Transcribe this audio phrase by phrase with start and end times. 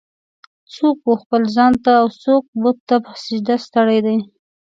[0.75, 4.17] "څوک و خپل ځان ته اوڅوک بت ته په سجده ستړی دی.